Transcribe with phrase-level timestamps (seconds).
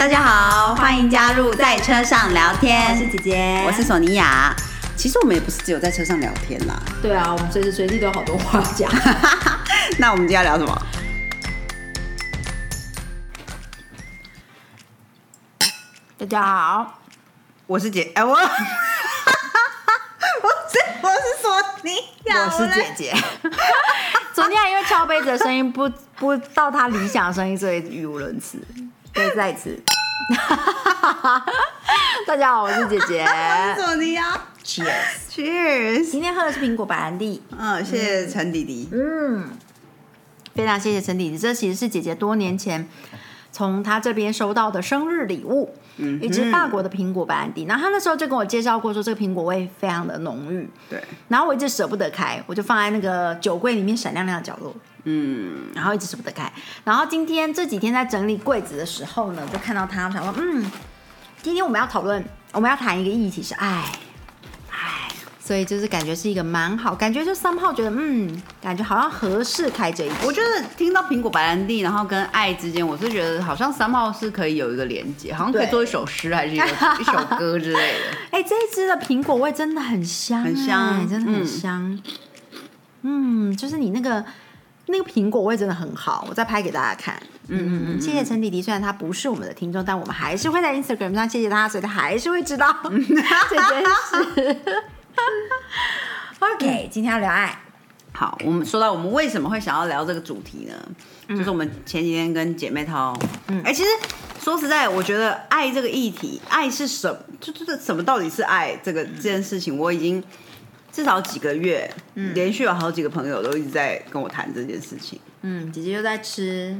[0.00, 2.90] 大家好，欢迎加入在车上聊天。
[2.90, 4.56] 我是姐姐，我是索尼娅。
[4.96, 6.74] 其实我们也不是只有在车上聊天啦。
[7.02, 8.90] 对啊，我们随时随地都有好多话讲。
[10.00, 10.86] 那我们今天要聊什么？
[16.16, 16.98] 大家好，
[17.66, 18.48] 我是姐，哎、我，我是
[21.02, 21.90] 我是索尼
[22.24, 23.14] 娅，我是姐姐。
[24.32, 25.86] 昨天 因为敲杯子的声音不
[26.16, 28.58] 不到他理想的声音，所以语无伦次。
[29.20, 29.78] 对，再一次。
[32.26, 33.22] 大家好，我是姐姐。
[34.64, 36.10] Cheers！，Cheers。
[36.10, 37.42] 今天喝的是苹果白兰地。
[37.50, 38.88] 嗯，谢谢陈弟弟。
[38.92, 39.50] 嗯，
[40.54, 42.88] 非常谢谢陈弟弟，这其实是姐姐多年前
[43.52, 47.66] 从他这边收到的生日礼物，嗯一支法国的苹果白兰地。
[47.66, 56.52] 然后他那时候就跟我介绍过，说这个苹果味非常的浓郁，对，然后我一直舍不得开，我就放在那个酒柜里面闪亮亮的角落，嗯，然后一直舍不得开。
[56.84, 60.70] 然后今天这几天在整理柜子的时候呢，就看到他，我想说，嗯，
[61.42, 63.84] 今天我们要讨论，我们要谈一个议题是爱，
[64.70, 65.08] 爱，
[65.38, 70.14] 所以就是感觉是一个蛮好，感觉就三炮觉得，嗯，感觉好像合适开这一集。
[70.24, 78.16] 我觉得听到苹果白兰地，然后跟爱之间，我是觉得好像三炮是可以有一个连接，好像可以做一首诗，还是一个一首歌之类的。
[78.32, 82.02] 哎、这一支的苹果味真的很香、很香哎真的很嗯香。
[83.02, 84.22] 嗯就是你那个
[84.90, 87.20] 那个苹果味真的很好，我再拍给大家看。
[87.48, 94.56] 嗯嗯嗯，谢谢陈弟弟，虽然他不是我们的听众，但我们还是会在 Instagram 上谢谢他，所以他还是会知道 这件事。
[96.38, 97.60] OK，今天要聊爱。
[98.12, 100.74] 好，我们说到我们为什么会想要聊这个主题呢？
[101.28, 103.88] 就是我们前几天跟姐妹淘，嗯，哎、其实
[104.42, 107.18] 说实在，我觉得爱这个议题，爱是什么？
[107.40, 110.22] 就就是什么到底是爱这个这件事情，我已经
[110.92, 115.20] 至少几个月，连续有好几个朋友都一直在跟我谈这件事情。
[115.42, 116.76] 嗯，姐姐又在吃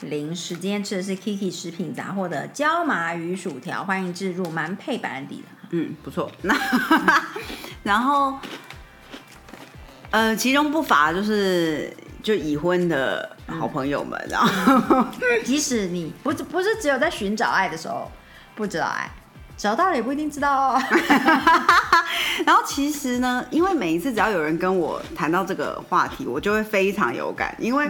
[0.00, 5.48] 零食，今天吃的是 Kiki 食品杂货的椒麻鱼薯条，欢迎置入，蛮配白兰地的。
[5.70, 6.30] 嗯，不错。
[6.42, 6.56] 那
[7.82, 8.38] 然后，
[10.10, 11.92] 呃，其中不乏就是
[12.22, 15.04] 就已婚的好朋友们，然后
[15.44, 18.10] 即使你不是不是只有在寻找爱的时候
[18.54, 19.10] 不知道爱，
[19.58, 20.82] 找到了也不一定知道哦。
[22.46, 27.86] 然后其实呢，因为每一次只要有人跟我谈到这个话题，我就会非常有感，因为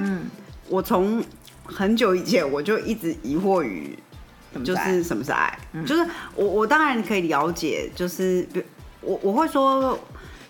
[0.69, 1.23] 我从
[1.65, 3.97] 很久以前我就一直疑惑于，
[4.65, 5.57] 就是什么是爱，
[5.87, 8.65] 就是我我当然可以了解，就是比
[9.03, 9.97] 我我会说。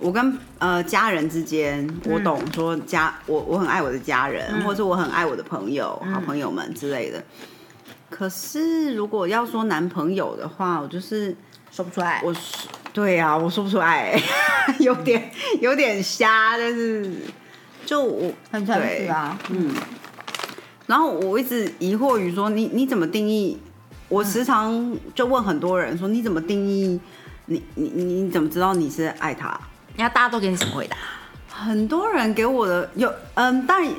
[0.01, 7.21] 我跟呃家人之间，我懂说家我我很爱我的家人，或者我很爱我的朋友、好朋友们之类的。
[8.11, 11.37] 可是如果要说男朋友的话，我就是
[11.71, 14.21] 说不出来，我说对啊、我说不出来，
[14.81, 15.31] 有点
[15.61, 17.15] 有点瞎，但是
[17.85, 19.39] 就我很诚对实啊。
[19.51, 19.75] 嗯。
[20.87, 23.61] 然后我一直疑惑于说，你你怎么定义？
[24.09, 26.99] 我时常就问很多人说，你怎么定义？
[27.45, 29.59] 你你你怎么知道你是爱他？
[29.97, 30.97] 那大家都给你什么回答？
[31.51, 33.93] 很多人给我的有嗯，当然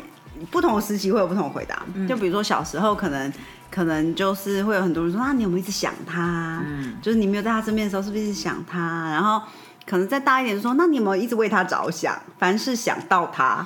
[0.49, 1.83] 不同的时期会有不同的回答。
[2.07, 3.31] 就比如说小时候可能
[3.71, 6.63] 可能就是会有很多人说啊，你有没有一直想他？
[7.01, 9.09] 就是你没有在他身边的时候，是不是一直想他？
[9.11, 9.41] 然后
[9.85, 12.19] 可能再大一点说，那你有没有一直为他着想？
[12.37, 13.65] 凡是想到他，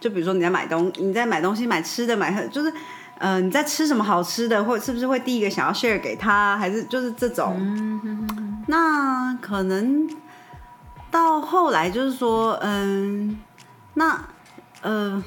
[0.00, 2.72] 就比如说你在买东你在买东西买吃的买就是。
[3.16, 7.56] 呃，你在吃什么好吃的，或是不是会第一个想要 share 给他，还是就是这种？
[8.66, 10.10] 那可能
[11.12, 13.38] 到后来就是说，嗯，
[13.94, 14.20] 那
[14.82, 15.22] 呃，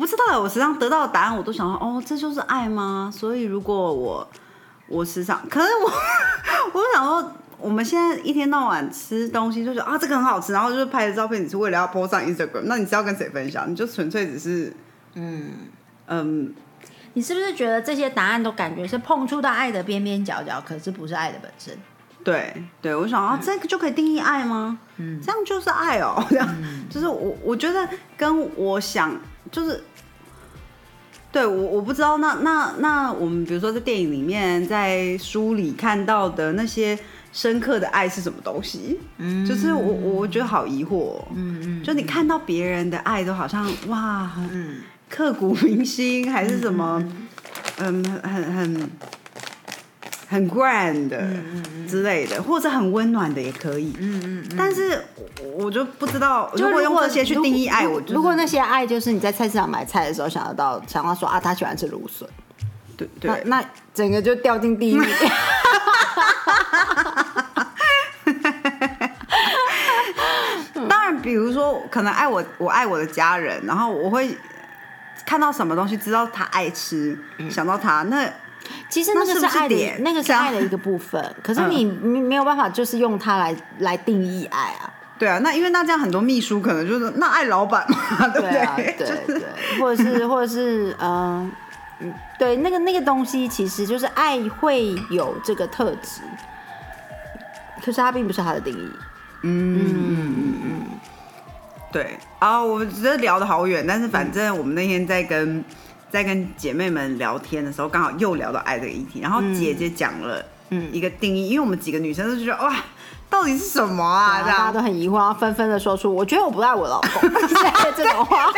[0.00, 3.12] 我不知道，我时常得到的答案，我都想说，哦，这就是爱吗？
[3.14, 4.26] 所以如果我
[4.88, 5.92] 我时常，可是我
[6.72, 13.70] 我想说，我们现在一天到晚吃东西，就觉得啊这个很好吃，然后就是拍的照片，你是为了要 po 上 Instagram，那你是要跟谁分享？
[13.70, 14.72] 你就纯粹只是，
[15.16, 15.50] 嗯
[16.06, 16.54] 嗯，
[17.12, 21.76] 你是不是觉得这些答案都感觉是碰触到爱的边边角角，可是不是爱的本身？
[22.24, 24.78] 对对，我想啊，这个就可以定义爱吗？
[24.96, 26.48] 嗯，这样就是爱哦，这样、
[26.88, 29.14] 就是我我觉得跟我想
[29.50, 29.82] 就是，
[31.32, 36.98] 对我我不知道，那那那我们比如说在电影里面，在书里看到的那些
[37.32, 38.98] 深刻的爱是什么东西？
[39.18, 47.02] 嗯，就是我我觉得好疑惑、哦，嗯嗯，就你看到别人的爱都好像哇，很刻骨铭心，还是什么，
[47.78, 48.90] 嗯，很很。
[50.30, 51.20] 很 grand 的
[51.88, 53.92] 之类的，或者很温暖的也可以。
[53.98, 54.44] 嗯嗯。
[54.56, 55.02] 但是
[55.42, 62.28] 我我就不知道，就如果用这些去定义爱，我就是如果那些爱就是你在菜市场买菜的时候想得到，想到说啊，他喜欢吃芦笋，
[62.96, 65.02] 对对，那那整个就掉进地狱。
[70.88, 74.36] 当然，比如说可能爱我，我爱我的家人，然后我会
[75.26, 77.18] 看到什么东西，知道他爱吃，
[77.50, 78.30] 想到他，那
[78.88, 81.22] 其实那个是爱的点，那个是爱的一个部分。
[81.42, 84.90] 可是嗯你没没有办法，就是用它来来定义爱啊。
[85.18, 91.50] 对啊，那因为那这样很多秘书可能就是那爱老板嘛， 对不对啊，对 就是对，或者是或者是嗯
[92.00, 96.22] 嗯，对，那个那个东西其实就是爱会有这个特质，
[97.84, 98.90] 可是它并不是它的定义。
[99.42, 100.86] 嗯嗯
[101.92, 105.62] 对啊，我觉得聊得好远，但是反正我们那天在跟
[106.10, 112.76] 在跟姐妹们聊天的时候，刚好又聊到爱这个议题，然后姐姐讲了嗯一个定义，因为我们几个女生都觉得哇，
[113.28, 114.40] 到底是什么啊？
[114.42, 117.10] 这大家都很疑惑，纷纷的说出“我觉得我不爱我老公
[117.96, 118.52] ”这种话，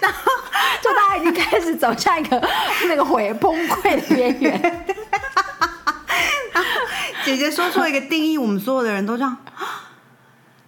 [0.00, 0.32] 然后
[0.82, 2.42] 就大家已经开始走向一个
[2.88, 4.86] 那个毁崩溃的边缘。
[7.24, 9.36] 姐姐说出了一个定义，我们所有的人都这样。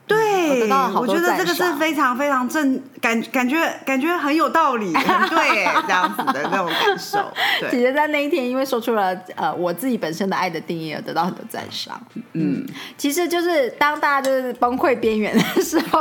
[0.07, 7.19] 对，我觉得这个是非常非常正感感觉感觉很有道理，很 对耶，这样子的那种感受。
[7.61, 12.01] 姐 对，姐在那一天因为说出了呃我自己本身的爱的定义，而得到很多赞赏。
[12.35, 12.65] 嗯，
[12.97, 16.01] 其实就是当大家就是崩溃边缘的时候，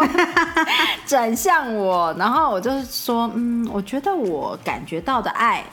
[1.08, 5.64] 转向我，然后我就是说，嗯，我觉得我感觉到的爱，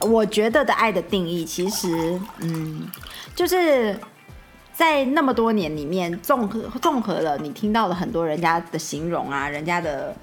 [0.00, 2.88] 我觉得的爱的定义，其实嗯，
[3.36, 3.94] 就是。
[4.78, 10.14] 在那么多年里面，综合综合了你听到了很多人家的形容啊，人家的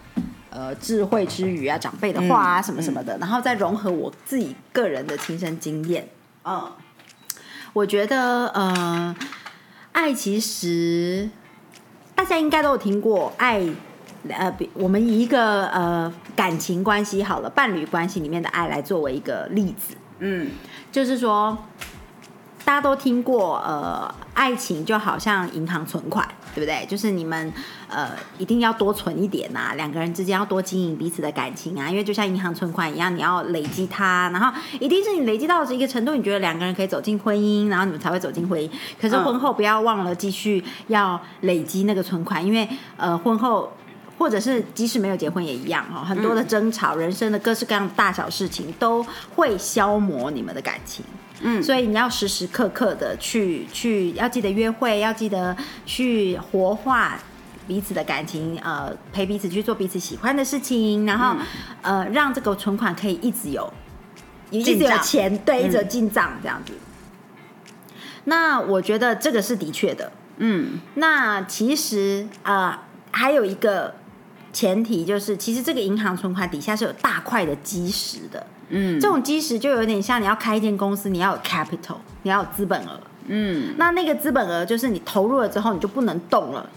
[0.50, 6.08] 呃智慧之语啊，长辈的话啊，什么什么的，然后再融合我自己个人的亲身经验，
[6.46, 6.72] 嗯。
[7.74, 9.14] 我觉得呃，
[9.92, 11.30] 爱其实
[12.16, 13.62] 大家应该都有听过爱。
[14.30, 20.52] 呃，比我们以一个呃感情关系好了，伴侣关系里面的爱来作为一个例子，嗯。
[20.94, 21.58] 就是说，
[22.64, 26.86] 大家都听过，呃，爱情就好像银行存款，对不对？
[26.86, 27.52] 就是你们
[27.90, 38.70] 呃一定要多存一点呐、两个人之间要多经营彼此的感情啊，因为就像银行存款一样，你要累积它，然后一定是你累积到一个程度，你觉得两个人可以走进婚姻，然后你们才会走进婚姻。
[39.02, 43.72] 可是婚后不要忘了继续要累积那个存款，因为呃婚后。
[44.18, 49.06] 或者是即使没有结婚也一样哈，很多的争吵、人生的各式各样大小事情都
[49.36, 51.04] 会消磨你们的感情。
[51.42, 55.56] 嗯，所以你要时时刻刻的去去，要记得约会，要记得
[55.86, 57.18] 去活化
[57.68, 61.36] 彼此的感情，呃，陪彼此去做彼此喜欢的事情，然后、
[61.82, 63.72] 呃，让这个存款可以一直有，
[64.50, 66.74] 一直有钱，对，一直进账这样子。
[68.26, 70.12] 那我觉得这个是的确的。
[70.38, 72.80] 嗯那其实啊、呃
[73.16, 73.96] 还有一个
[74.52, 78.46] 前提就是，其实这个银行存款底下是有大块的基石的。
[78.70, 83.00] 嗯这种基石就有点像你要开一间公司，你要有 capital，你要有资本额。
[83.28, 86.70] 嗯那那个资本额就是你投入了之后，你就不能动了。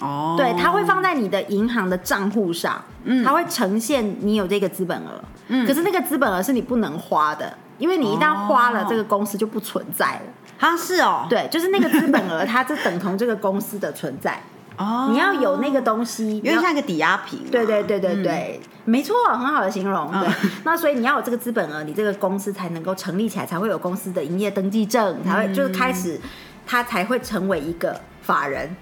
[0.00, 5.22] 哦，对，它会放在你的银行的账户上，嗯它会呈现你有这个资本额。
[5.48, 10.22] 嗯，可是那个资本额是你不能花的，因为你一旦花了，哦这个公司就不存在了。
[10.58, 14.40] 好像是哦，对，就是那个资本额，它就等同这个公司的存在。
[14.76, 20.10] 哦，你要有那个东西，有点像一个抵押品嘛，对对对对对，没错，很好的形容。
[20.12, 26.20] 对，嗯那所以你要有这个资本额，你这个公司才能够成立起来，才会有公司的营业登记证，才会就是开始，
[26.66, 28.76] 它才会成为一个法人。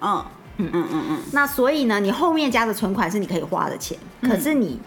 [0.00, 0.24] 嗯
[0.58, 4.80] 嗯嗯嗯嗯，那所以呢，你后面加的存款是你可以花的钱，可是你。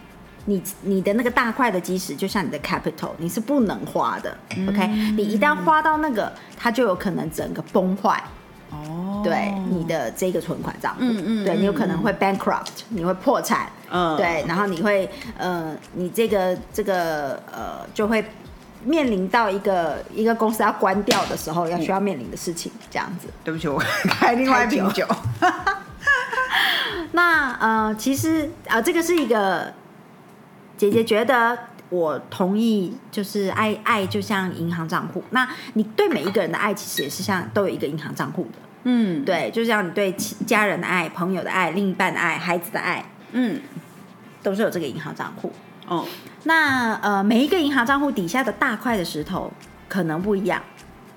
[0.46, 4.36] 你你的那个大块的基石，就像你的 capital，你是不能花的。
[4.68, 8.24] OK，你一旦花到那个，它就有可能整个崩坏。
[8.72, 14.16] 哦，对你的这个存款账户，嗯嗯对你有可能会 bankrupt，你会破产，嗯。
[14.18, 18.24] 对，然后你会呃，你这个这个呃，就会
[18.84, 23.28] 面临到一个一个公司要关掉的时候要需要面临的事情，这样子。
[23.44, 23.78] 对不起，我
[24.10, 25.06] 开另外一瓶酒，
[27.12, 29.74] 那呃，其实啊、呃，这个是一个
[30.78, 31.58] 姐姐觉得
[31.92, 35.24] 我同意，就是爱爱就像银行账户。
[35.30, 38.60] 那你对每一个人的爱，其实也是像都有一个银行账户的。
[38.86, 40.12] 嗯对，就像你对
[40.48, 43.62] 家人的爱、朋友的爱、另一半的爱、孩子的爱，嗯
[44.42, 45.52] 都是有这个银行账户。
[45.88, 46.08] 哦
[46.46, 49.52] 那呃，每一个银行账户底下的大块的石头
[49.88, 50.60] 可能不一样，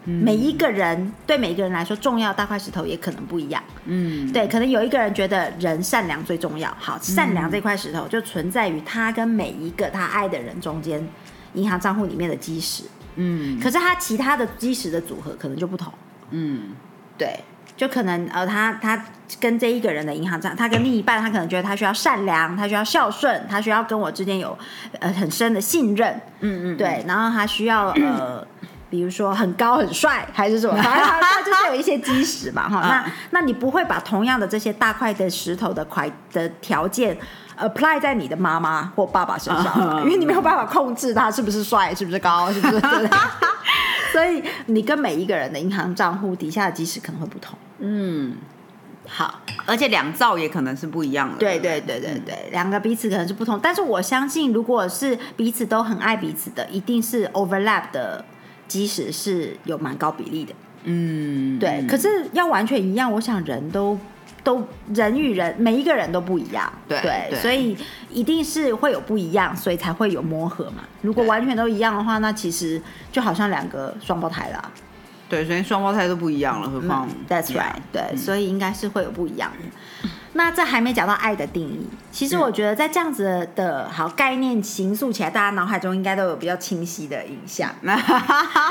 [0.05, 3.63] 每一个人对每一个人来说，重要大块石头也可能不一样。
[3.87, 6.75] 嗯对，可能有一个人觉得人善良最重要。
[6.79, 11.07] 好，善良这块石头就存在于他跟每一个他爱的人中间
[11.55, 12.85] 银行账户里面的基石。
[13.17, 15.93] 嗯可是他其他的基石的组合可能就不同。
[16.31, 16.71] 嗯
[17.17, 17.39] 对，
[17.77, 19.05] 就可能呃，他他
[19.41, 24.59] 跟这一个人的银行账，他跟另一半，他可能觉得他需要善良，他需要孝顺，他需要跟我之间有
[24.99, 28.45] 呃很深的信任，嗯嗯，对，然后他需要呃
[28.95, 30.77] 比如说很高很帅还是什么，
[31.45, 32.81] 就是有一些基石嘛哈。
[32.83, 37.19] 那那你不会把同样的这些大块的石头的块的条件
[37.59, 43.11] apply 在你的妈妈或爸爸身上，因为你没有办法控制他是不是帅，是不是高，是不是？
[44.13, 47.59] 所以你跟每一个人的银行账户底下的基石可能会不同。
[47.81, 48.37] 嗯，
[49.09, 51.37] 好，而且两兆也可能是不一样的。
[51.39, 58.25] 对对对对对，两个彼此可能是不同，但是我相信，如果是彼此都很爱彼此的，一定是 overlap 的
[58.68, 60.54] 基石是有蛮高比例的。
[60.85, 63.99] 嗯，对，可是要完全一样，我想人都
[64.42, 67.76] 都人与人每一个人都不一样，对对所以
[68.11, 70.85] 一定是会有不一样，所以才会有磨合嘛。
[71.00, 72.80] 如果完全都一样的话，那其实
[73.11, 74.71] 就好像两个双胞胎啦。
[75.26, 80.09] 对，所以双胞胎都不一样了，何况 That's right，对，所以应该是会有不一样的。
[80.37, 87.71] 那这还没讲到爱的定义，其实我觉得在这样子的好概念形塑起来，大家脑海中应该都有比较清晰的印象。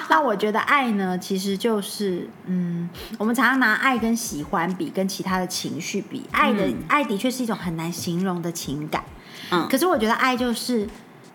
[0.09, 9.01] 那我觉得爱呢，其实就是，嗯，我们常常拿爱跟喜欢比，跟其他的情绪比，爱的、爱的确是一种很难形容的情感。
[9.49, 9.65] 嗯。
[9.69, 10.85] 可是我觉得爱就是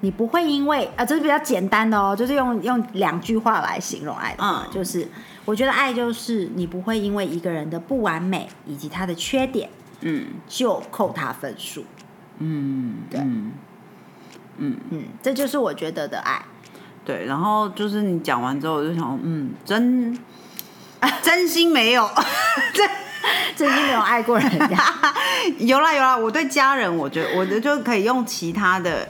[0.01, 4.71] 你不会因为啊，这是比较简单的哦，就是用用两句话来形容爱的话，嗯。
[4.71, 5.09] 就是
[5.47, 9.71] 我觉得爱就是你不会因为一个人的不完美以及他的缺点
[10.01, 11.85] 嗯就扣他分数。
[12.39, 13.53] 嗯，对嗯
[14.91, 16.43] 嗯，这就是我觉得的爱。
[17.05, 17.25] 对。
[17.27, 20.19] 然后就是你讲完之后，我就想，嗯，真
[21.23, 22.09] 真心没有，
[22.75, 22.89] 真
[23.57, 24.95] 真心没有爱过人家
[25.59, 26.17] 有啦有啦。
[26.17, 29.09] 我对家人，我觉得我就就可以用其他的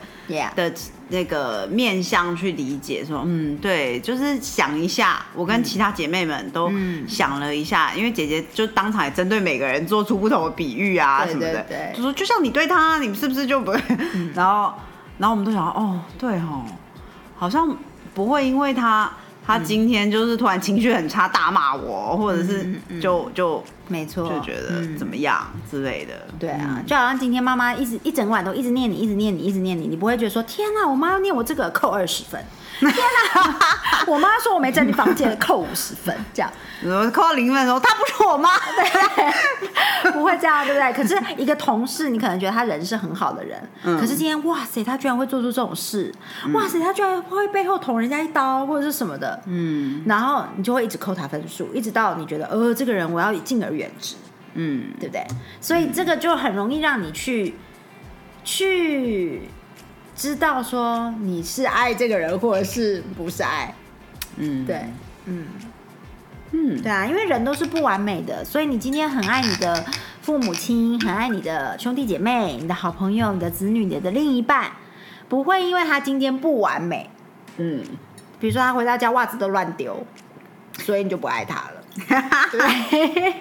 [0.54, 0.72] 的
[1.08, 13.80] 那个面向去理解，说，嗯，对，就是想一下，我跟其他姐妹们都嗯想了一下，因为姐姐就当场也针对每个人做出不同的比喻啊对什么的，对对就说就像你对他，你们是不是就不会？
[14.34, 14.72] 然后，
[15.18, 16.64] 然后我们都想，哦，对哦，
[17.36, 17.76] 好像
[18.14, 19.10] 不会因为他。
[19.46, 22.70] 他今天就是突然情绪很差，大骂我，或者是
[23.00, 24.96] 就就没错，就觉得嗯。
[24.96, 26.12] 怎么样之类的。
[26.38, 32.42] 对啊嗯，就好像今天妈妈一直一整晚都一直念你，一直念你，一直念你，你不会觉得说天哪，我妈要念我这个扣二十分，
[32.80, 36.50] 天哪，我妈说我没在你房间扣五十分，这样。
[36.84, 40.12] 我扣到零分的时候，她不是我妈， 对。
[40.12, 40.92] 不会这样，对不对？
[40.92, 43.98] 可是一个同事，你可能觉得他人是很好的人，嗯。
[43.98, 46.12] 可是今天哇塞，他居然会做出这种事，
[46.54, 50.02] 哇塞，他居然会背后捅人家一刀或者是什么的，嗯。
[50.06, 54.16] 然后你就会一直扣他分数，一直到你觉得呃这个人我要敬而远值。
[54.54, 55.24] 嗯，对不对？
[55.60, 57.54] 所以这个就很容易让你去
[58.42, 59.42] 去
[60.16, 63.72] 知道说你是爱这个人，或者是不是爱。
[64.36, 64.84] 嗯，对，
[65.26, 65.46] 嗯
[66.52, 69.84] 嗯，对啊，因为人都是不完美的，所以你今天很爱你的
[70.22, 74.72] 父母亲，很爱你的兄弟姐妹、你的好朋友、你的子女、你的另一半，
[75.28, 77.10] 不会因为他今天不完美，
[77.58, 77.84] 嗯，
[78.40, 80.04] 比如说他回到家袜子都乱丢，
[80.78, 81.77] 所以你就不爱他了。
[82.52, 83.34] 对，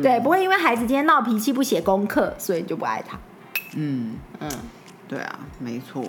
[0.02, 3.18] 对，不会因为孩子今天闹脾气不写功课，所以你就不爱他。
[3.74, 4.50] 嗯，嗯，
[5.08, 6.04] 对啊，没错。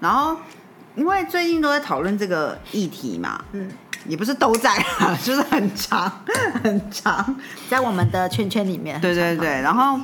[0.00, 0.36] 然后，
[0.94, 3.70] 因为最近都在讨论这个议题嘛，嗯，
[4.06, 6.10] 也不是都在啊，就是很长
[6.62, 7.36] 很长。
[7.68, 10.00] 在我们的圈圈里面，对对对，然后，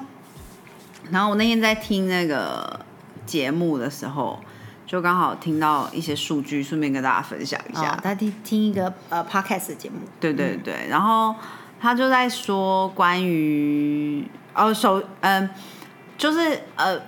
[1.10, 2.80] 然后我那天在听那个
[3.26, 4.38] 节目的时候，
[4.92, 7.92] 就刚好听到一些数据，顺便跟大家分享一下。
[7.92, 11.34] 哦，他听听一个呃 podcast 的节目，对对对，然后
[11.80, 14.22] 他就在说关于
[14.52, 15.48] 哦首嗯、
[16.18, 17.00] 就是呃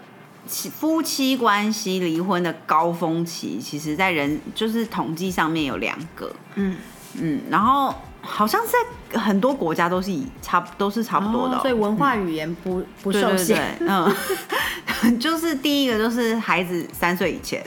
[0.46, 6.78] 夫妻关系离婚的高峰期，其实在人就是统计上面有两个，嗯，
[7.20, 7.94] 嗯，然后
[8.26, 13.76] 好像在很多国家都是以差不都是差不多的哦、哦所以文化语言不不受限。
[13.78, 17.62] 对，嗯， 就是第一个就是孩子三岁以前，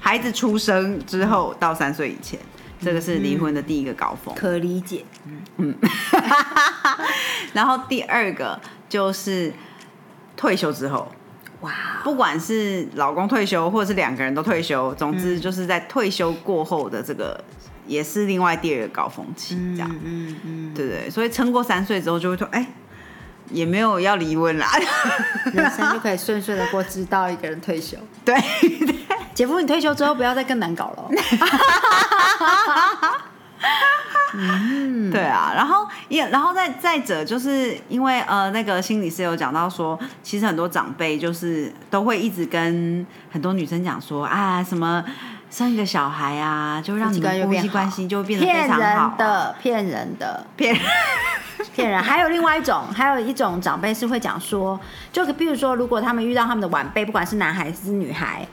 [0.00, 2.38] 孩子出生之后到三岁以前，
[2.80, 4.34] 这个是离婚的第一个高峰。
[4.34, 5.04] 可理解，
[5.56, 5.74] 嗯。
[7.52, 9.52] 然后第二个就是
[10.36, 11.10] 退休之后，
[11.62, 11.72] 哇，
[12.04, 17.42] 不管是老公退休，或者是两个人都退休，总之就是在退休过后的这个，
[17.90, 22.64] 也是另外第二个高峰期，这样，嗯嗯，对对，所以撑过三岁之后就会说，哎、
[23.50, 24.68] 也没有要离婚啦，
[25.52, 27.96] 人生就可以顺顺的过，直到一个人退休。
[28.24, 28.32] 对，
[29.34, 31.02] 姐夫，你退休之后不要再更难搞了。
[31.02, 31.10] 哦。
[35.10, 45.04] 对啊，然后也，然后再再者，就是因为呃，那个心理师有讲到说，其实很多长辈就是都会一直跟很多女生讲说，啊，什么
[45.50, 50.82] 生一个小孩啊，就让你们夫妻关系就会变得非骗常好啊、人的， 骗人的，骗人，
[51.74, 52.00] 骗人。
[52.00, 54.78] 还有另外一种，还有一种长辈是会讲说，
[55.12, 58.46] 就比如说，如果他们遇到他们的晚辈，不管是男孩还是女孩，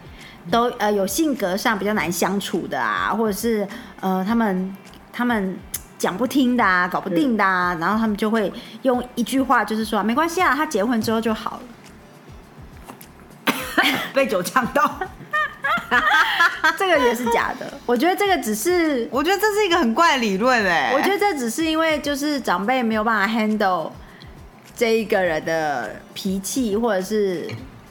[0.49, 3.67] 都呃有性格上比较难相处的啊，或者是
[3.99, 4.75] 呃他们
[5.13, 5.55] 他们
[5.99, 8.51] 讲不听的啊，搞不定的啊，然后他们就会
[8.81, 11.61] 用一句话就是说没关系啊，他结婚之后就好了。
[14.13, 14.99] 被酒呛到，
[16.77, 17.71] 这个也是假的。
[17.85, 20.91] 我觉得这个只是，我觉得这是一个很怪的理论哎。
[20.93, 23.91] 我觉得这只是因为就是长辈没有办法 handle
[24.75, 27.47] 这一个人的脾气，或者是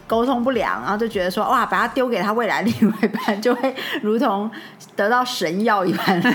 [0.07, 4.51] 沟通不良，然后就觉得说哇，把他丢给他未来另外一半，就会如同
[4.95, 6.21] 得到神药一般。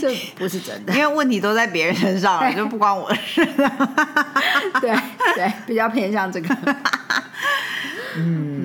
[0.00, 3.44] 这不是真的，因为问题都在别人身上，就不关我的事。
[4.80, 4.94] 对
[5.34, 6.56] 对，比较偏向这个。
[8.16, 8.57] 嗯，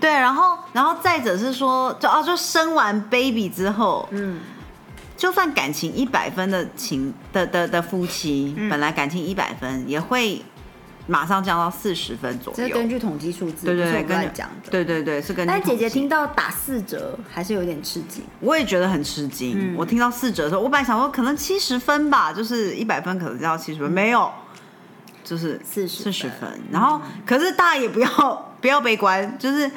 [0.00, 4.40] 对，然后，然后再者是说，就哦，就生完 baby 之后，嗯，
[5.16, 10.42] 就算感情一百分的情的的的夫妻，本来感情一百分，也会
[11.06, 12.56] 马上降到四十分左右。
[12.56, 15.46] 这是根据统计数字，对对对，跟你讲的，对对对，是跟。
[15.46, 18.22] 但姐姐听到打四折，还是有点吃惊。
[18.40, 19.74] 我也觉得很吃惊。
[19.76, 24.30] 我听到四折的时候，我本来想说可能七十分吧，就是一百分可能降到七十分，没有。
[25.30, 28.08] 就是四四十分，然后可是大家也不要
[28.60, 29.70] 不要悲观，就是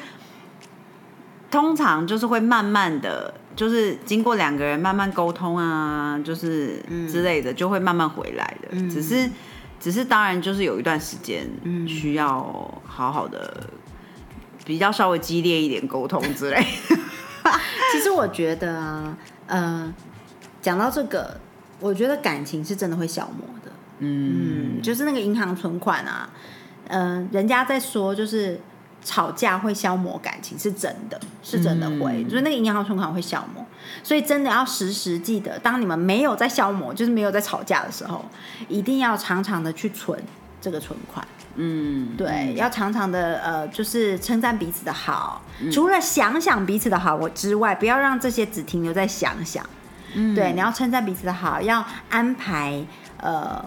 [1.48, 8.76] 通常就是会慢慢的，就是经过两个人慢慢沟通啊，就是之类的，就会慢慢回来的。
[8.90, 9.30] 只是
[9.78, 11.48] 只是当然就是有一段时间
[11.86, 13.70] 需要好好的，
[14.64, 16.66] 比较稍微激烈一点沟通之类。
[17.92, 19.94] 其实我觉得啊，呃，
[20.60, 21.38] 讲到这个，
[21.78, 23.63] 我觉得感情是真的会消磨的。
[24.04, 26.28] 嗯，就是那个银行存款啊，
[26.88, 28.60] 嗯，人家在说就是
[29.02, 33.64] 吵架会消磨感情，是真的，是真的会，就是那个银行存款会消磨，
[34.02, 38.24] 所以真的要时时记得，当你们没有在消磨，就是没有在吵架的时候，
[38.68, 40.18] 一定要常常的去存
[40.60, 41.26] 这个存款。
[41.56, 49.64] 嗯，对，要常常的呃，就是称赞彼此的好，除了想想彼此的好我之外，不要让这些只停留在想想。
[50.14, 52.84] 嗯，对，你要称赞彼此的好，要安排
[53.18, 53.64] 呃。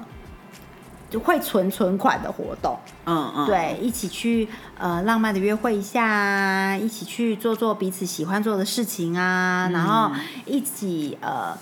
[1.10, 4.48] 就会存存款的活动，嗯嗯，对，一起去
[4.78, 10.12] 呃浪漫的约会一下，一起去做做彼此喜欢做的事情啊，然后
[10.46, 11.58] 一起呃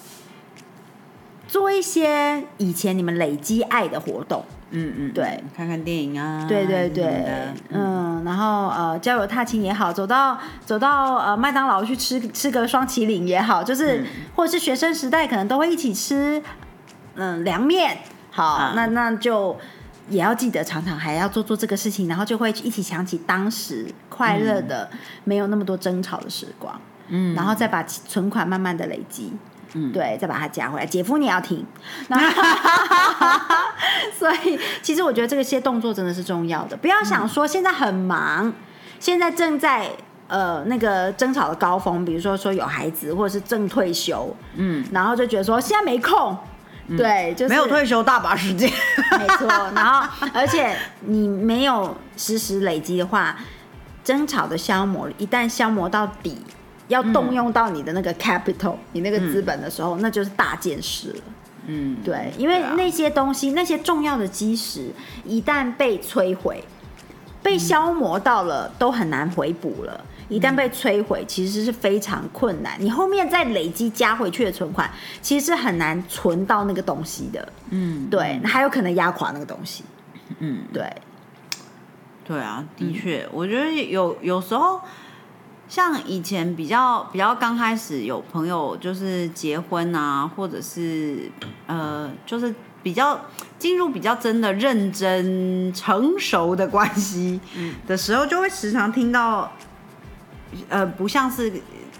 [1.47, 7.23] 做一些以前你们累积爱的活动，嗯嗯，对，看看电影啊，对对对，
[7.69, 14.03] 嗯，然后呃郊游踏青也好，走到走到呃麦当劳去吃吃个双麒麟也好，就是
[14.35, 16.41] 或者是学生时代可能都会一起吃
[17.13, 17.99] 嗯凉面。
[18.35, 19.55] 好，那那就
[20.09, 24.89] 也要记得常常还要做做这个事情，然后就会一起想起当时快乐的、
[25.23, 29.31] 没有那么多争吵的时光，嗯，然后再把存款慢慢的累积，
[29.73, 30.85] 嗯，对，再把它加回来。
[30.85, 31.65] 姐夫你要听，
[34.19, 38.51] 所以其实我觉得这些动作真的是重要的，不要想说现在很忙，
[38.99, 39.89] 现在正在
[40.27, 46.37] 呃那个争吵的高峰，比如说说有孩子或者是正退休，嗯，然后就觉得说现在没空。
[46.97, 48.69] 对，就是没有退休大把时间，
[49.17, 49.47] 没错。
[49.73, 53.35] 然后， 而且你没有实时累积的话，
[54.03, 56.37] 争吵的消磨一旦消磨到底，
[56.87, 61.23] 要动用到你的那个 capital，你那个资本的时候，那就是大件事了。
[61.67, 64.91] 嗯，对，因为那些东西，那些重要的基石，
[65.23, 66.63] 一旦被摧毁、
[67.41, 70.05] 被消磨到了，都很难回补了。
[70.27, 72.75] 一旦被摧毁，其实是非常困难。
[72.79, 74.89] 你后面再累积加回去的存款，
[75.21, 77.47] 其实是很难存到那个东西的。
[77.69, 79.83] 嗯，对，还有可能压垮那个东西。
[80.39, 80.91] 嗯，对，
[82.23, 84.81] 对啊，的确，我觉得有有时候，
[85.69, 91.29] 像以前比较比较刚开始有朋友就是结婚啊，或者是
[91.67, 93.19] 呃，就是比较
[93.59, 97.39] 进入比较真的认真成熟的关系
[97.85, 99.51] 的时候，就会时常听到。
[100.69, 101.51] 呃，不像是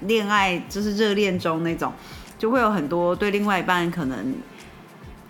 [0.01, 1.91] 恋爱，就是热恋中那种，
[2.37, 4.35] 就会有很多对另外一半可能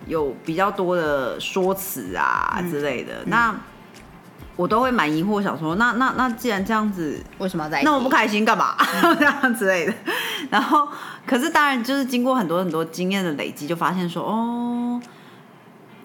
[0.08, 3.24] 有比较多的说辞啊之类的。
[3.26, 3.56] 那
[4.56, 7.86] 我都会蛮疑惑，想说，那那那既然这样子，为什么要在一起？
[7.86, 8.76] 那我不开心干嘛？
[9.20, 9.94] 这样之类的。
[10.50, 10.88] 然后，
[11.26, 15.02] 可是当然就是经过很多很多经验的累积，就发现说，哦，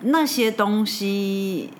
[0.00, 1.72] 那些东西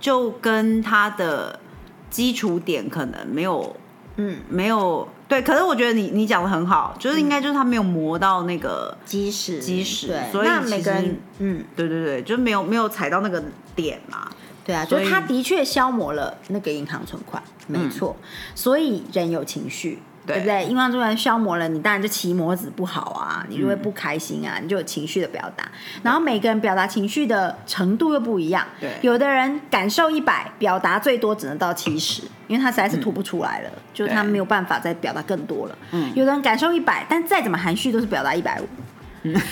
[0.00, 1.60] 就跟他的
[2.08, 3.76] 基础点可能没有。
[4.16, 13.42] 嗯，没有对，可是我觉得你你讲的很好，就是应该就是他没有磨到那个基石，基石，所以每个人，嗯，对对对，就没有没有踩到那个
[13.74, 14.28] 点嘛，
[14.64, 18.16] 对啊，就是他的确消磨了那个银行存款，没错，
[18.54, 20.40] 所以人有情绪，对。
[20.40, 20.64] 不对？
[20.64, 25.66] 阴方助缘消磨了，你当然就骑模子不好啊，你就会不开心啊，你就有情绪的表达。
[26.02, 28.90] 然后每个人表达情绪的程度又不一样，对。
[29.02, 35.78] 有的人感受一百，表达最多只能到七十，因为他实在是吐不出来了，就是他对没有办法再表达更多了。
[35.92, 36.12] 嗯。
[36.14, 38.66] 有的人感受一百，但再怎么含蓄都是表达一百五。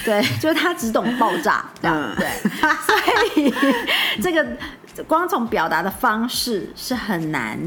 [0.05, 2.15] 对， 就是他只懂爆炸，这样、嗯。
[2.17, 2.29] 对，
[2.61, 3.53] 所以
[4.23, 4.47] 这个
[5.09, 7.59] 光从表达的方式是很难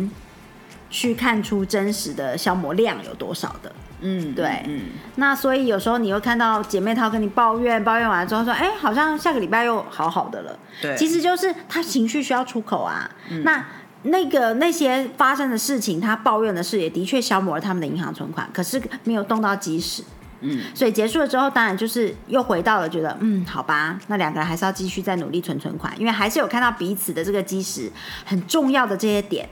[0.90, 3.72] 去看出真实的消磨量有多少的。
[4.00, 4.82] 嗯，对嗯，
[5.16, 10.60] 那所以有时候你会看到姐妹淘跟你抱怨，抱怨完了之后说，哎，好像下个礼拜又好好的了。
[10.82, 13.10] 对其实就是她情绪需要出口啊。
[13.44, 13.66] 那
[14.04, 20.04] 那个那些发生的事情，她抱怨的事也的确消磨了他们的银行存款，可是没有动到基石。
[20.42, 27.92] 嗯，所以结束了之后，当然就是又回到了觉得，嗯，好吧，那两个人还是要继续再努力存存款，因为还是有看到彼此的这个基石
[28.24, 29.50] 很重要的这些点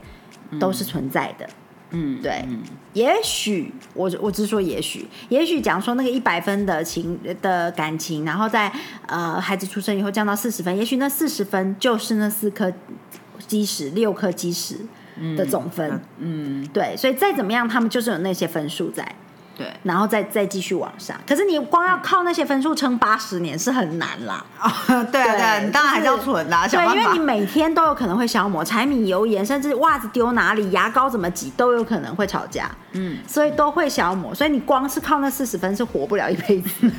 [0.58, 1.48] 都是存在的。
[1.90, 2.44] 嗯，对。
[2.48, 2.62] 嗯。
[2.94, 8.72] 也许我我只是说也许，也许讲说那个一百分的情的感情，然后在
[9.06, 12.72] 呃孩子出生以后降到四十分，也许那四十分就是那四颗
[13.46, 14.78] 基石、六颗基石
[15.36, 16.00] 的总分。
[16.18, 19.14] 嗯，对，所以再怎么样，他们就是有那些分数在，
[19.56, 21.16] 对，然后再再继续往上。
[21.26, 24.44] 可是你光要靠那些分数撑八十年是很难啦。
[24.60, 24.70] 哦，
[25.10, 32.70] 对啊，对你当然还是要就是存啦对，因为你每天都有可能会消磨，柴米油盐，甚至袜子丢哪里、牙膏怎么挤，都有可能会吵架。
[32.92, 36.68] 嗯，所以都会消磨，所以你光是靠那四十分是活不了一辈子，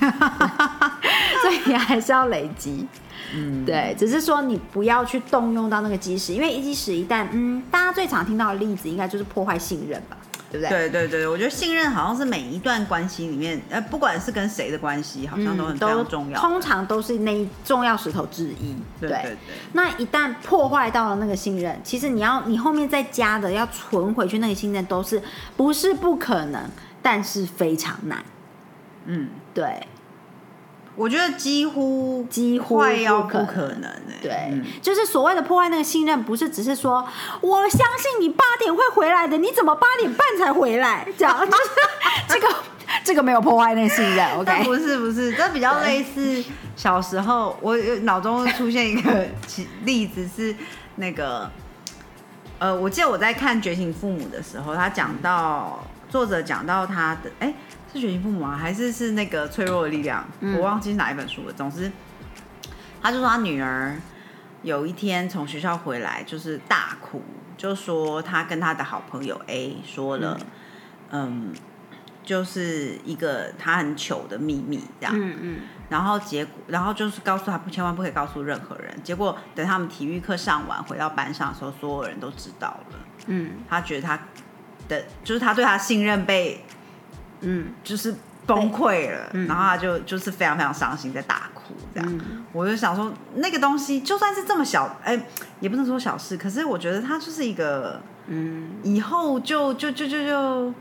[1.42, 2.88] 所以你还是要累积。
[3.36, 10.16] 嗯，对，只是说你不要去动用到那个基石，因为一基石一旦嗯，大家最常听到的例子应该就是破坏信任吧，
[10.52, 10.90] 对不对？
[10.90, 16.40] 对对对，我觉得信任好像是每一段关系里面，呃，不管是跟谁的关系，好像都很嗯，非常重要的。
[16.40, 18.76] 通常都是那一重要石头之一。
[19.00, 19.38] 对对对，
[19.74, 25.22] 那一旦破坏到了那个信任，其实你要你后面再加的要存回去那个信任，都是
[25.56, 26.70] 不是不可能，
[27.02, 28.24] 但是非常难。
[29.06, 29.86] 嗯，对
[30.98, 37.08] 我觉得几乎几乎快要不可能哎、对，嗯就是所谓的破坏那个信任，不是只是说
[37.40, 41.08] 我相信你八点会回来的，你怎么八点半才回来？
[41.16, 41.62] 这样就是
[42.28, 42.48] 这个
[43.04, 44.28] 这个没有破坏那个信任。
[44.44, 46.44] 但 OK，不是不是，这比较类似
[46.76, 49.28] 小时候，我有脑中出现一个
[49.84, 50.56] 例子是
[50.96, 51.48] 那个，
[52.58, 55.86] 呃，我记得我在看《觉醒父母》的时候，他讲到
[56.18, 57.54] 作者讲到他的，哎、
[57.94, 58.58] 是《觉醒父母》吗？
[58.58, 60.26] 还是是那个脆弱的力量？
[60.42, 61.54] 我忘记是哪一本书了。
[61.54, 61.92] 总之，
[63.02, 63.96] 他就说他女儿
[64.64, 67.22] 有一天从学校回来，就是大哭，
[67.56, 70.40] 就说他跟他的好朋友 A 说了，
[71.12, 71.54] 嗯
[72.24, 75.14] 就是一个他很糗的秘密这样。
[75.16, 78.94] 嗯嗯然后结果，然后就是告诉他不，千万不可以告诉任何人。
[79.04, 83.00] 结果等他们体育课上完回到班上的时候，所有人都知道了。
[83.28, 84.20] 嗯他觉得他
[84.88, 86.64] 的就是他对他信任被
[87.42, 87.68] 嗯。
[87.84, 89.48] 就是崩溃了，嗯。
[89.48, 92.10] 然后他就就是非常非常伤心，在大哭这样。
[92.12, 92.46] 嗯。
[92.54, 95.20] 我就想说，那个东西就算是这么小，哎，
[95.60, 98.70] 也不能说小事，可是我觉得它就是一个嗯。
[98.84, 100.74] 以后就就就就就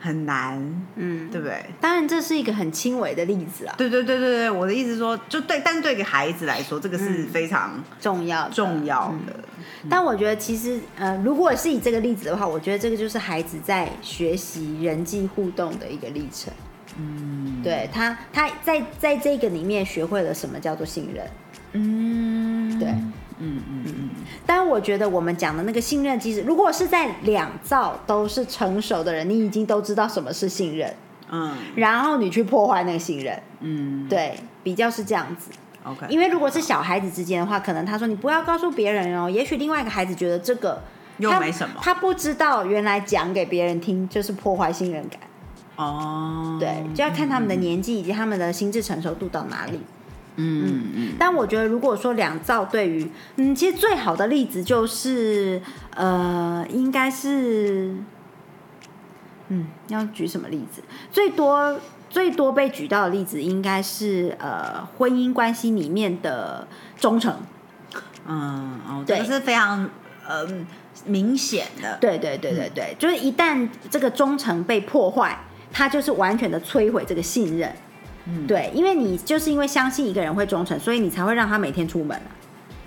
[0.00, 0.58] 很难，
[0.96, 1.62] 嗯，对不对？
[1.80, 9.36] 当然这是一个很轻微的例子啊，对对对对对，我的意思说，就对，但是对给孩子来说，这个是非常重要的重要的。
[9.88, 16.52] 但我觉得其实呃，如果是以这个例子的话，我觉得这个就是孩子在学习人际互动的一个历程。
[16.98, 21.24] 嗯对他，他在在这个里面学会了什么叫做信任。
[21.72, 22.92] 嗯，对，
[23.40, 24.10] 嗯嗯嗯。
[24.46, 30.94] 但我觉得我们讲的那个信任机制，如果是在两造都是成熟的人，你已经都知道什么是信任，
[31.30, 31.52] 嗯。
[31.74, 35.50] 然后你去破坏那个信任，嗯，对，比较是这样子。
[35.84, 40.82] ，OK，因为如果是小孩子之间的话，可能他说你不要告诉别人哦，也许另外一个孩子觉得这个
[41.18, 41.74] 他又没什么。
[41.82, 45.20] 他不知道原来讲给别人听就是破坏信任感。
[45.76, 49.80] 哦，对，就要看他们的年纪以及他们的心智成熟度到哪里。
[50.36, 55.60] 嗯嗯但我觉得，如果说两造对于，嗯，其实最好的例子就是，
[55.94, 57.94] 呃，应该是，
[59.48, 60.82] 嗯，要举什么例子？
[61.10, 66.66] 最多最多被举到的例子，应该是呃，婚姻关系里面的
[66.96, 67.34] 忠诚。
[68.26, 69.90] 嗯哦，对这个是非常
[70.28, 70.66] 嗯
[71.04, 75.38] 明显的，对对对对对，就是一旦这个忠诚被破坏，
[75.72, 77.74] 它就是完全的摧毁这个信任。
[78.26, 82.20] 嗯对，因为你就是因为相信一个人会忠诚，所以你才会让他每天出门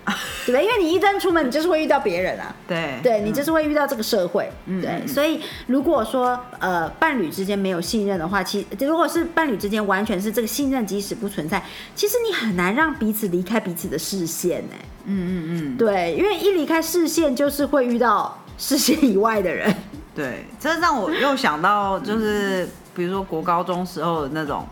[0.03, 0.13] 啊，
[0.45, 0.63] 对？
[0.63, 11.63] 因为你一旦出门，你就是会遇到别人啊，对对你就是会遇到这个社会，对，嗯对所以如果说呃伴侣之间没有信任的话，其如果是伴侣之间完全是这个信任即使不存在，
[11.95, 14.75] 其实你很难让彼此离开彼此的视线呢。
[15.05, 19.73] 嗯嗯嗯，对，因为一离开视线，就是会遇到视线以外的人。
[20.15, 24.65] 对，这让我又想到，就是 比如说国高中时候的那种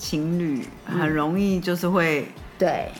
[0.00, 2.26] 情侣，很容易就是会
[2.58, 2.90] 对，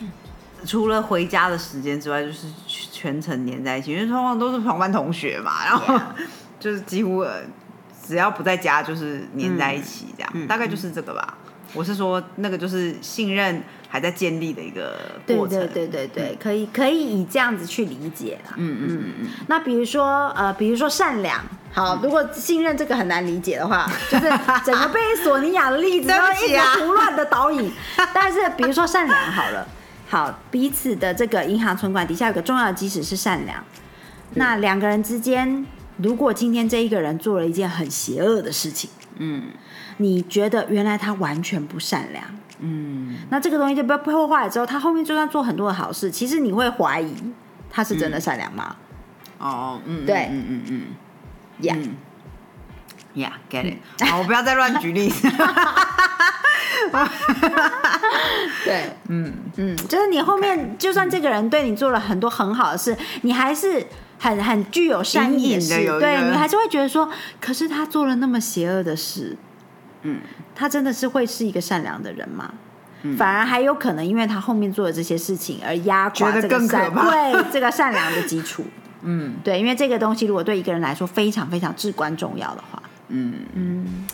[0.67, 5.99] 除了回家的时间之外，就是全程黏在一起，因为通常都是同班同学嘛，然后
[6.59, 7.41] 就是几乎呃
[8.07, 11.35] 只要不在家就是黏在一起，这样、大概就是这个吧。
[11.73, 15.57] 我是说，那个就是信任还在建立的一个对过程。
[15.57, 18.53] 对对对对，可以可以以这样子去理解啦。
[18.57, 21.43] 嗯嗯嗯嗯，那比如说呃，比如说善良。
[21.73, 24.29] 好，如果信任这个很难理解的话， 就是
[24.65, 26.11] 整个被索尼娅的例子
[26.45, 27.71] 一直胡乱的导引。
[28.13, 29.67] 但是比如说善良好了，
[30.09, 33.63] 好，彼此的这个银行存款底下有个重要的基石是善良。
[34.35, 35.65] 那两个人之间，
[35.97, 39.43] 如果今天这一个人做了一件很邪恶的事情，嗯。
[39.97, 42.25] 你觉得原来他完全不善良，
[42.59, 47.13] 嗯，那这个东西就被破坏了之后，他后面就算做很多的好事，其实你会怀疑
[47.69, 48.75] 他是真的善良吗？
[49.37, 50.27] 哦，嗯，对。
[50.31, 50.81] 嗯嗯嗯
[51.61, 51.95] 呀、嗯
[53.15, 53.77] ，Yeah，get it。
[54.05, 55.29] 好，我不要再乱举例子。
[58.65, 63.85] 对，嗯嗯，就是你后面就算这个人对你做了很多很好的事，你还是
[64.19, 69.37] 很很具有善意的对你还是会觉得说，可是他做了那么邪恶的事，
[70.03, 70.21] 嗯，
[70.55, 72.53] 他真的是会是一个善良的人吗？
[73.17, 78.63] 反而还有可能因为他后面做的这些事情而压垮这个善对这个善良的基础。
[79.03, 79.35] 嗯。
[79.43, 84.07] 对，因为这个东西如果对一个人来说非常非常至关重要的话，嗯，嗯，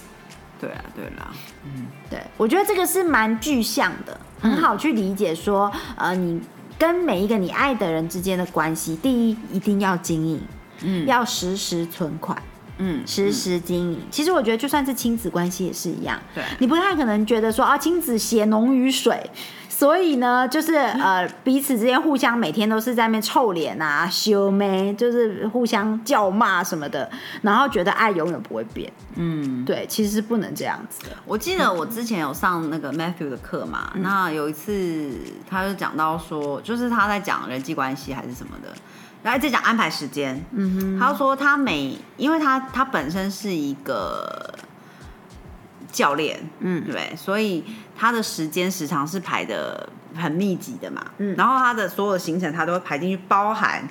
[0.59, 1.31] 对啊，对啦，
[1.65, 1.87] 嗯。
[2.09, 6.41] 对，我觉得这个是蛮具象的，很好去理解说，呃，你
[6.79, 10.41] 跟每一个你爱的人之间的关系，第一一定要经营，
[10.83, 11.05] 嗯。
[11.05, 12.41] 要时时存款，
[12.77, 13.99] 嗯，时时经营。
[14.09, 16.43] 其实我觉得就算是亲子关系也是一样，对。
[16.59, 19.29] 你不太可能觉得说啊，亲子血浓于水。
[19.77, 27.07] 所以呢，就是呃，彼此之间互相每天都是在那边臭脸啊、羞妹，就是互相叫骂什么的，
[27.43, 28.91] 然后觉得爱永远不会变。
[29.17, 29.63] 嗯。
[29.65, 31.15] 对，其实是不能这样子的。
[31.25, 35.11] 我记得我之前有上那个 Matthew 的课嘛，那有一次
[35.47, 38.73] 他就讲到说，就是他在讲人际关系还是什么的，
[39.21, 40.43] 然后在讲安排时间。
[40.53, 44.55] 嗯哼，他说他每，因为他他本身是一个
[45.91, 47.15] 教练，嗯对？
[47.15, 47.63] 所以
[47.97, 51.03] 他的时间时长是排的很密集的嘛。
[51.17, 53.87] 嗯然后他的所有的行程他都会排进去，包含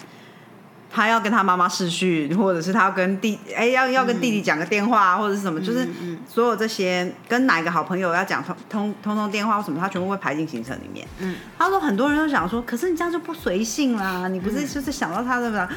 [0.89, 5.87] 他要跟他妈妈视讯，或者是他要跟弟哎要要跟弟弟讲个电话，或者是什么，就是
[6.27, 11.07] 所有这些跟哪一个好朋友要讲通通通通电话或什么，他全部会排进行程里面。
[11.19, 15.69] 嗯，他说很多人都想说，可是你这样就不随性啦，你不是就是想到他的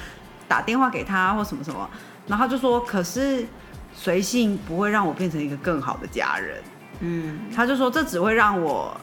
[0.47, 1.89] 打电话给他或什么什么，
[2.27, 3.45] 然后他就说，可是
[3.93, 6.57] 随性不会让我变成一个更好的家人。
[6.99, 7.39] 嗯。
[7.55, 8.95] 他就说这只会让我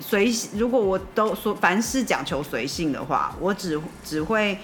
[0.00, 4.58] 随，如果我都说凡事讲求随性的话，我只只会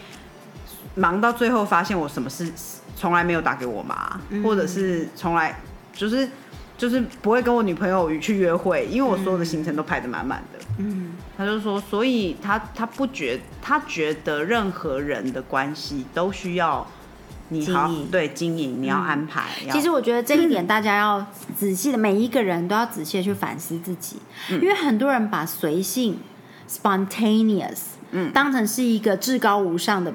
[0.95, 2.51] 忙到最后发现我什么事
[2.97, 5.61] 从来没有打给我妈，或者是从来
[5.93, 6.29] 就是
[6.77, 10.59] 就是不会跟我女朋友去约会，因为我所有的行程都排得满满的。
[10.79, 11.13] 嗯。
[11.39, 16.87] 他就说，所以他他不觉他觉得任何人的关系都需要
[17.53, 19.49] 你好对经营，你要安排。
[19.67, 21.27] 要其实我觉得这一点大家要
[21.59, 24.17] 仔细的，每一个人都要仔细的去反思自己，
[24.49, 26.19] 因为很多人把随性
[26.69, 27.81] （spontaneous）
[28.13, 28.33] 嗯。
[28.33, 30.13] 当成是一个至高无上的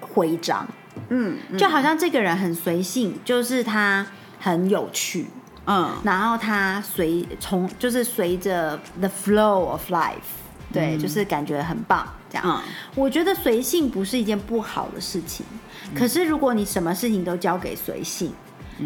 [0.00, 0.66] 徽章，
[1.08, 4.06] 嗯就好像这个人很随性，就是他
[4.38, 5.26] 很有趣，
[5.66, 5.90] 嗯。
[6.04, 10.30] 然后他随从就是随着 the flow of life，
[10.72, 12.44] 对，就是感觉很棒这样。
[12.46, 12.62] 嗯。
[12.94, 15.44] 我觉得随性不是一件不好的事情，
[15.94, 18.32] 可是如果你什么事情都交给随性，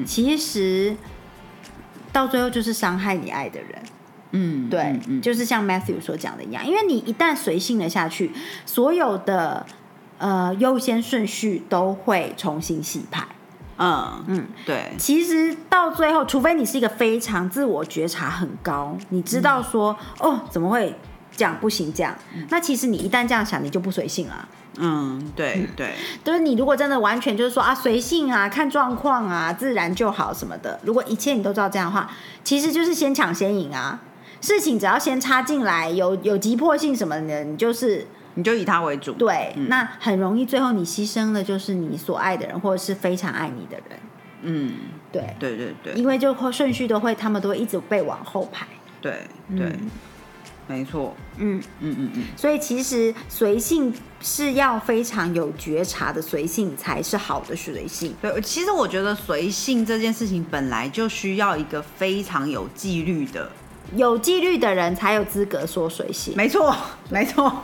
[0.05, 0.97] 其实
[2.13, 3.83] 到最后就是伤害你爱的人。
[4.33, 5.23] 嗯，对，嗯嗯。
[5.23, 8.33] 就是像 Matthew 所讲的一样，因为你一旦随性了下去，
[8.65, 9.65] 所有的
[10.19, 13.27] 呃优先顺序都会重新洗牌。
[13.79, 20.95] 嗯嗯，对，其实到最后，除非你是一个非常自我觉察很高，你知道说、哦怎么会
[21.37, 22.17] 这样不行这样，
[22.49, 24.49] 那其实你一旦这样想，你就不随性了。
[24.79, 32.11] 嗯对对，就是你如果真的完全就是说啊随性啊，看状况啊，自然就好什么的，如果一切你都知道这样的话，
[32.43, 34.01] 其实就是先抢先赢啊。
[34.41, 39.13] 事情只要先插进来，有有急迫性什么的，你就是你就以他为主。
[39.13, 43.99] 对，那很容易最后你牺牲的就是你所爱的人，或者是非常爱你的人。
[44.43, 44.75] 嗯，
[45.11, 48.67] 对，对对对因为就会顺序都会，他们都会一直被往后排。
[49.01, 49.73] 对对，
[50.67, 51.15] 没错。
[51.37, 58.15] 嗯，嗯嗯嗯，所以其实随性是要非常有觉察的随性，才是好的随性。
[58.21, 63.51] 对，其实我觉得随性这件事情本来就需要一个非常有纪律的。
[63.95, 66.35] 有纪律的人才有资格说随性。
[66.37, 66.77] 没错，
[67.09, 67.63] 没错，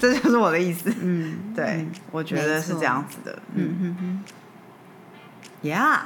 [0.00, 0.92] 这就是我的意思。
[1.00, 3.38] 嗯，对，我觉得是这样子的。
[3.54, 4.24] 嗯，嗯哼哼。
[5.62, 5.98] Yeah，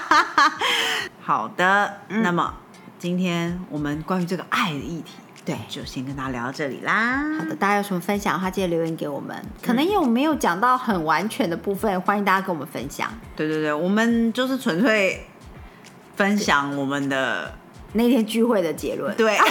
[1.20, 2.54] 好的，那么
[2.98, 5.12] 今天我们关于这个爱的议题，
[5.44, 7.22] 对就先跟大家聊到这里啦。
[7.38, 9.40] 好的，大家有什么分享的话，记得留言给我们。
[9.62, 13.08] 可能有没有讲到很完全的部分，欢迎大家跟我们分享。
[13.36, 15.24] 对对对，我们就是纯粹
[16.16, 17.54] 分享我们的
[17.92, 19.38] 那天聚会的结论，对。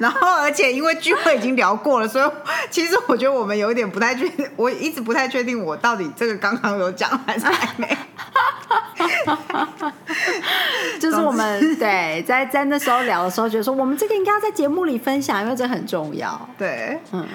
[0.00, 2.30] 然后，而且因为聚会已经聊过了，所以
[2.70, 7.96] 其实我觉得我们有一点不太确定，我一直不太确定我到底这个刚刚有讲还是还没。
[11.00, 16.48] 就是我们对在在那时候聊的时候，觉得说我们这个应该要在节目里分享，因为这很重要。
[16.56, 17.26] 对，嗯，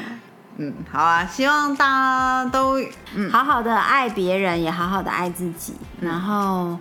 [0.57, 2.79] 嗯，好啊，希望大家都
[3.15, 3.29] 嗯。
[3.31, 6.77] 好好的爱别人，也好好的爱自己，然后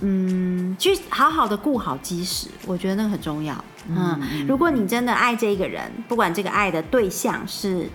[0.00, 3.54] 嗯，去好好的顾好基石，我觉得那个很重要。
[3.88, 7.88] 嗯，如果你真的爱这个人，不管这个爱的对象是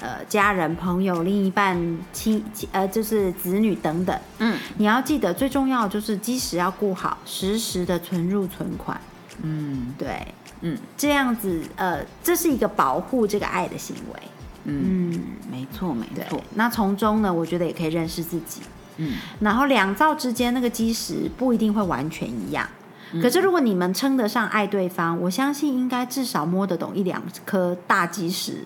[0.00, 4.58] 呃家人、朋友、另一半、亲呃就是子女等等，嗯。
[4.78, 9.00] 你要记得最重要的就是基石要顾好，实时的存入存款。
[9.42, 9.94] 嗯。
[9.98, 10.26] 对，
[10.60, 10.76] 嗯。
[10.96, 14.22] 这样子呃，这是一个保护这个爱的行为。
[14.64, 16.42] 嗯，嗯，没错没错，。
[16.54, 18.62] 那从中呢，我觉得也可以认识自己。
[18.96, 19.14] 嗯。
[19.40, 22.68] 然后两造之间那个基石不一定会完全一样，
[23.12, 23.22] 嗯。
[23.22, 28.64] 可是如果你们称得上爱对方，我相信应该至少摸得懂一两颗大基石，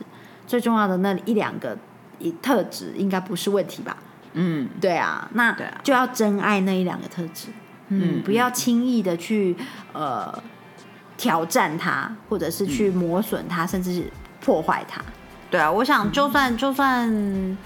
[0.51, 1.79] 最重要的那一两个
[2.19, 3.97] 一特质应该不是问题吧？
[4.33, 7.47] 嗯对啊，那就要真爱那一两个特质，
[7.87, 9.57] 嗯，嗯不要轻易的去
[9.93, 10.37] 呃
[11.17, 14.11] 挑战它，或者是去磨损它，甚至是
[14.41, 15.01] 破坏它。
[15.53, 17.57] 对啊，我想就算就算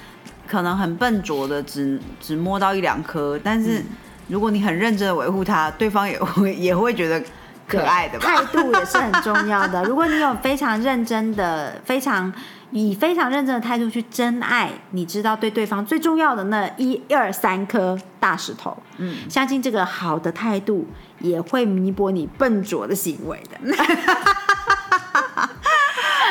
[0.46, 3.82] 可能很笨拙的只只摸到一两颗，但是
[4.28, 7.22] 如果你很认真的维护它，对方也会 也会觉得
[7.66, 8.26] 可爱的吧？
[8.26, 9.82] 态度也是很重要的。
[9.84, 12.30] 如果你有非常认真的、非常
[12.74, 20.84] 以非常认真的态度去真爱，你知道对对方最重要的那一二三颗大石头，嗯，相信这个好的态度
[21.20, 23.56] 也会弥补你笨拙的行为的。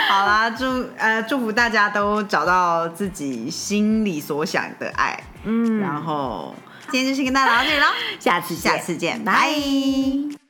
[0.10, 0.65] 好啦，祝
[0.97, 6.53] 呃祝福大家都找到自己心里所想的爱，嗯，然后
[6.89, 7.88] 今天就先跟大家聊到这里喽，
[8.19, 10.42] 下次下次见，拜拜